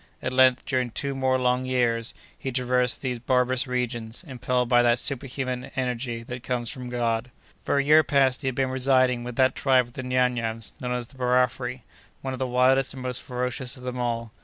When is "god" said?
6.89-7.29